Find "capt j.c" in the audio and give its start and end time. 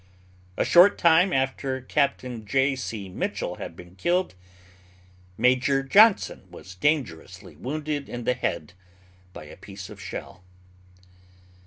1.79-3.07